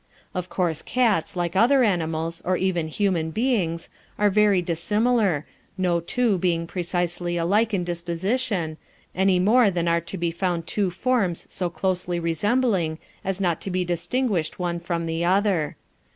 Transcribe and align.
Of 0.33 0.49
course 0.49 0.81
cats, 0.81 1.35
like 1.35 1.55
other 1.55 1.83
animals, 1.83 2.41
or 2.43 2.57
even 2.57 2.87
human 2.87 3.29
beings, 3.29 3.87
are 4.17 4.31
very 4.31 4.59
dissimilar, 4.59 5.45
no 5.77 5.99
two 5.99 6.39
being 6.39 6.65
precisely 6.65 7.37
alike 7.37 7.71
in 7.71 7.83
disposition, 7.83 8.77
any 9.13 9.37
more 9.37 9.69
than 9.69 9.87
are 9.87 10.01
to 10.01 10.17
be 10.17 10.31
found 10.31 10.65
two 10.65 10.89
forms 10.89 11.45
so 11.49 11.69
closely 11.69 12.19
resembling 12.19 12.97
as 13.23 13.39
not 13.39 13.61
to 13.61 13.69
be 13.69 13.85
distinguished 13.85 14.57
one 14.57 14.79
from 14.79 15.05
the 15.05 15.23
other. 15.23 15.75